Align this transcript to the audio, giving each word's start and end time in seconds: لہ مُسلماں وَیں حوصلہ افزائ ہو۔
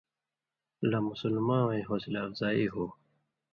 لہ 0.89 0.99
مُسلماں 1.09 1.63
وَیں 1.67 1.85
حوصلہ 1.87 2.19
افزائ 2.27 2.63
ہو۔ 2.73 2.85